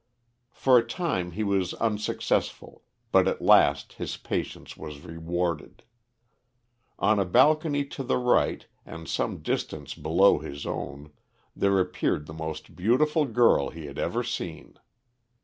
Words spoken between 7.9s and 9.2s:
the right, and